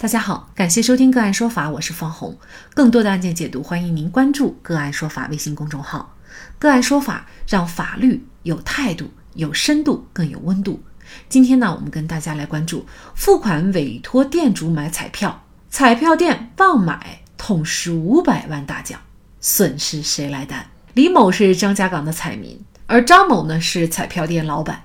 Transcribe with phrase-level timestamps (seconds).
[0.00, 2.34] 大家好，感谢收听个案说法，我是方红。
[2.72, 6.16] 更多的案件解读，欢迎您关注个案说法微信公众号。
[6.58, 10.82] 个案说法让法律有态度、有深度、更有温度。
[11.28, 18.98] 今天呢，我们跟大家来关注付款委托店主买彩票，彩票店忘买，痛失五百万大奖，
[19.42, 20.62] 损失谁来担？
[20.94, 24.82] 李某是张家港的彩民，而张某呢是彩票店老板。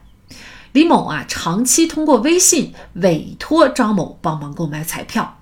[0.76, 5.38] 李某啊，长期通过微信委托张某帮忙购买彩票。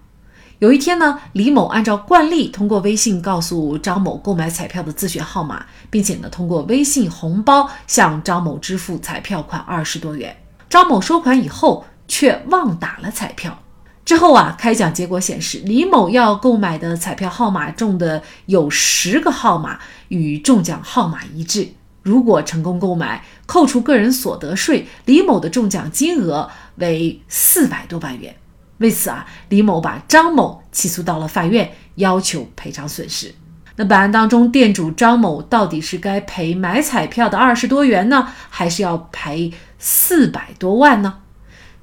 [0.59, 10.37] 有一天呢，李某按照惯例通过微信告诉张某购买彩票的自选号码，并且呢，通过微信红包向张某支付彩票款二十多元。
[10.69, 13.57] 张某收款以后却忘打了彩票。
[14.05, 19.79] 之后啊，开奖结果显示，李某要购买的彩票号码中的有十个号码
[20.09, 21.69] 与中奖号码一致。
[22.03, 28.35] 如果成功购买，扣除个人所得税，李某的中奖金额为四百多万元。
[28.79, 33.33] 为此啊，李某把张某起诉到了法院，要求赔偿损失。
[33.77, 41.19] 那本案当中，店主张某到底是该赔买彩票的二十多元呢，还是要赔四百多万呢？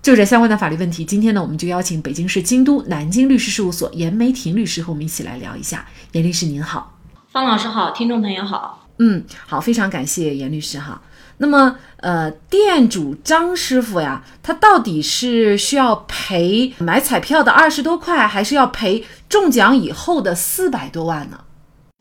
[0.03, 5.87] 就这相关的法律问题，今天呢，我们就邀请北京市京都南京律师事务所严梅婷律师和我们一起来聊一下。
[6.13, 6.97] 严律师您好，
[7.33, 8.80] 方老师好，听众朋友好。
[9.03, 11.01] 嗯，好，非常感谢严律师哈。
[11.39, 21.41] 那么，呃，店主张师傅呀，他到底是需要赔买彩票的二十多块，还是要赔中奖以后的四百多万呢？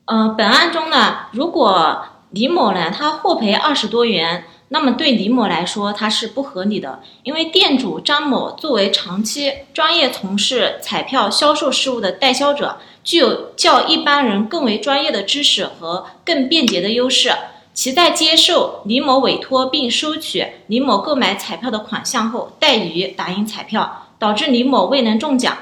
[0.08, 12.77] 呃，本案中呢，如果李某呢他获赔二十多元，那么对李某来说他是不合理的，因为店主张某作为长期专业从事彩票销售事务的代销者。
[13.03, 17.31] 具有较一般人更为专业的知识和更便捷的优势。
[17.73, 25.58] 其在接受李某委托并收取李某购买彩票的款项后，怠于打印彩票，导致李某未能中奖。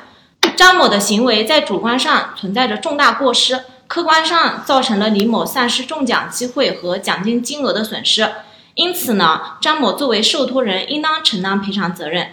[0.55, 8.27] 张某的行为在主观上存在着重大过失，客观上造成了李某丧失中奖机会和奖金金额的损失。
[8.73, 12.31] 因此呢，张某作为受托人，应当承担赔偿责任。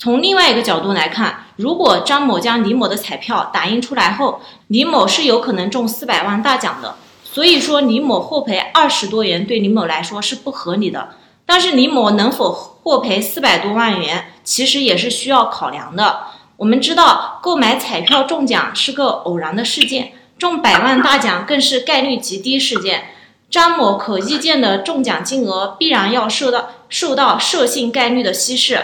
[0.00, 6.96] 从另外一个角度来看，如果张某将李某的彩票打印出来后，李某是有可能中四百万大奖的。
[7.22, 11.10] 所以说，李某获赔二十多元对李某来说是不合理的。
[11.44, 16.20] 但是李某能否获赔四百多万元，其实也是需要考量的。
[16.56, 23.10] 我们知道，购买彩票中奖是个偶然的事件，中百万大奖更是概率极低事件。
[23.50, 28.82] 张某可预见的中奖金额必然要受到受到设性概率的稀释。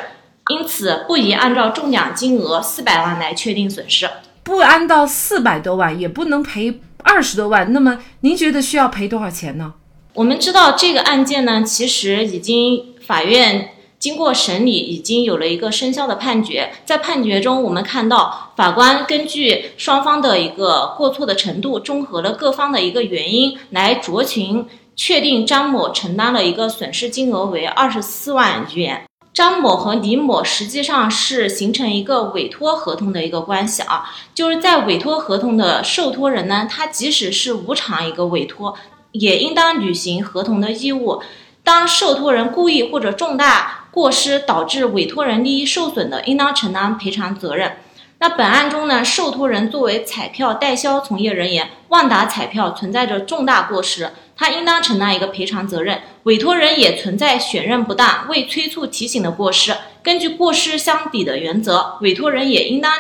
[0.48, 4.08] 因此，不宜按照中奖金额四百万来确定损失，
[4.44, 7.72] 不按到四百多万，也不能赔二十多万。
[7.72, 9.74] 那么，您觉得需要赔多少钱呢？
[10.14, 16.70] 我们知道这个案件呢，其实已经法院经过审理，已经有了一个生效的判决。
[16.84, 29.02] 在判决中，我们看到法官根据双方的一个过错的程度，综合了各方的一个原因，来酌情确定张某承担了一个损失金额为二十四万余元。
[29.36, 38.74] 张某和李某实际上是形成一个委托合同的一个关系啊，就是在委托合同的受托人呢，他即使是无偿一个委托，
[39.12, 41.20] 也应当履行合同的义务。
[41.62, 47.76] 当受托人故意或者重大过失导致委托人利益受损的，应当承担赔偿责任。
[48.20, 54.12] 那本案中呢，受托人作为彩票代销从业人员，万达彩票存在着重大过失。
[54.36, 59.74] 他应当承担一个赔偿责任，委托人也存在选任不当、未催促提醒的过失。
[60.02, 62.92] 根据过失相抵的原则，委托人也应当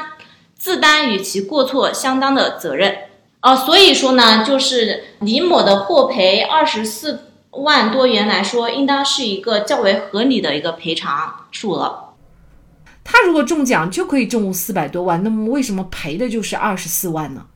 [0.56, 2.96] 自担与其过错相当的责任。
[3.40, 12.14] 啊，所以说呢，就是李某的获赔二十四万多元来说，应当是一个较为合理的一个赔偿数额。
[13.04, 17.46] 他如果中奖就可以中四百多万，那么为什么赔的就是二十四万呢？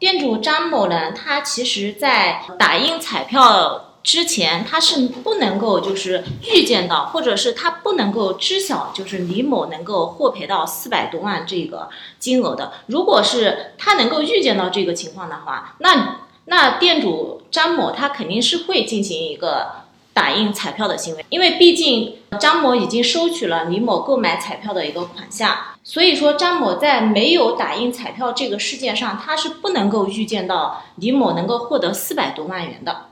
[0.00, 12.72] 店主张某呢，他其实在打印彩票之前，他是不能够就是预见到，或者是他不能够知晓，就是李某能够获赔到四百多万这个金额的。
[12.86, 19.82] 如果是他能够预见到这个情况的话，那那店主张某他肯定是会进行一个。
[20.12, 33.06] 打印彩票的行为，因为毕竟张某已经收取了李某购买彩票的一个款项，所以说张某在没有打印彩票这个事件上，他是不能够预见到李某能够获得四百多万元的。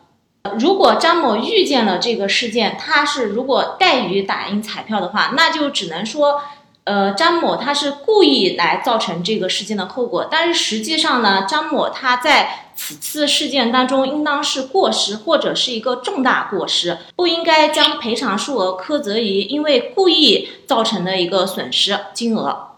[0.59, 6.41] 如果张某预见了这个事件，他是如果怠于打印彩票的话，那就只能说，
[6.89, 10.27] 呃，张某他是故意来造成这个事件的后果。
[10.31, 12.65] 但是实际上呢，张某他在。
[12.81, 22.69] 此次事件当中，应当是过失或者是一个重大过失，不应该将赔偿数额苛责于因为故意造成的一个损失金额。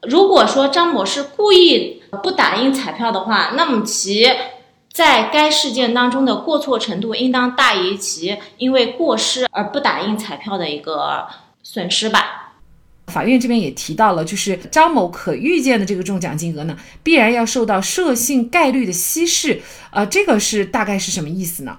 [0.00, 4.26] 如果说张某是故意不打印彩票的话，那么其
[4.90, 11.26] 在该事件当中的过错程度应当大于其因为过失而不打印彩票的一个
[11.62, 12.49] 损失吧。
[13.10, 19.60] 法院这边也提到了，就是张某可预见的这个中奖金额呢，必然要受到涉性概率的稀释。
[19.90, 21.78] 呃，这个是大概是什么意思呢？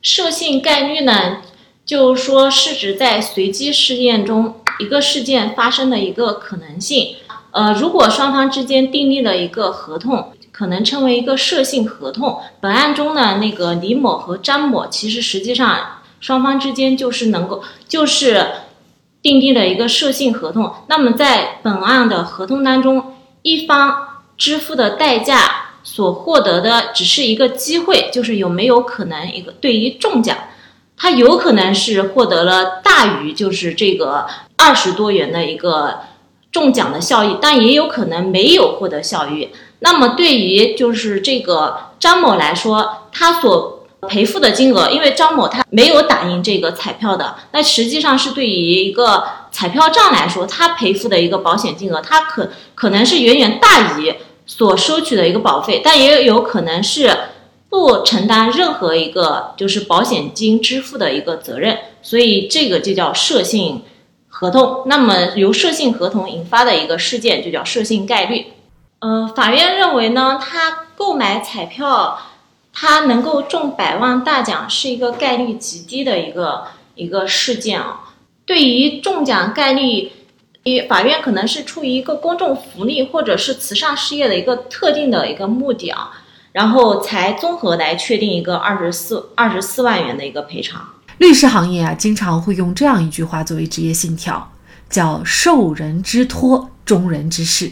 [0.00, 1.42] 涉性概率呢，
[1.84, 7.16] 就是说是指在随机事件中一个事件发生的一个可能性。
[7.50, 12.40] 呃，如果双方之间订立了一个合同，可能称为一个涉性合同。
[12.60, 18.46] 本案中呢，那个李某和张某其实实际上双方之间就是能够就是。
[19.22, 25.36] 订立了一个授信合同，那么在本案的合同当中，一方支付的代价
[25.84, 30.36] 所获得的只是一个机会，就是有没有可能一个对于中奖，
[30.96, 34.26] 他有可能是获得了大于就是这个
[34.56, 36.00] 二十多元的一个
[36.50, 39.50] 中奖的效益，但也有可能没有获得效益。
[39.78, 43.71] 那么对于就是这个张某来说，他所
[44.08, 54.14] 赔付的金额，因为张某他没有打印这个彩票的，那实际上是对于一个彩票账来说，他赔付的一个保险金额，他可可能是远远大于
[54.44, 57.16] 所收取的一个保费，但也有可能是
[57.68, 63.82] 不承担任何一个就是保险金支付的一个责任，所以这个就叫涉性
[64.26, 64.82] 合同。
[64.86, 68.46] 那么由涉性合同引发的一个事件就叫涉性概率。
[68.98, 72.18] 呃，法院认为呢，他购买彩票。
[72.72, 76.64] 他能够中百万大奖是一个概率极低的一个
[76.94, 78.14] 一个事件啊。
[78.44, 80.10] 对于中奖概率，
[80.88, 86.10] 法院可能是出于一个公众福利或者是慈善事业的一个特定的一个目的啊，
[86.52, 90.88] 然后才综合来确定一个二十四二十四万元的一个赔偿。
[91.18, 94.52] 律师行业啊，经常会用这样一句话作为职业信条，
[94.88, 97.70] 叫“受人之托，忠人之事”。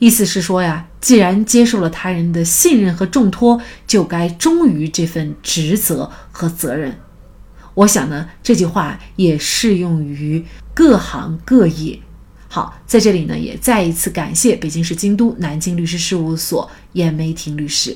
[0.00, 6.98] 意思是说呀，既然接受了他人的信任和重托，就该忠于这份职责和责任。
[7.74, 10.44] 我想呢，这句话也适用于
[10.74, 12.00] 各行各业。
[12.48, 17.94] 好，在这里呢，也再一次感谢北京市京都南京律师事务所严梅婷律师。